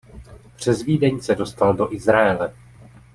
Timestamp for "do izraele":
1.73-2.53